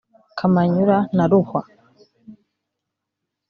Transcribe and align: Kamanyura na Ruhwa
Kamanyura 0.37 0.97
na 1.15 1.25
Ruhwa 1.31 1.61